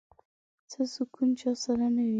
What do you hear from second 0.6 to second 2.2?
څه سکون چا سره نه وي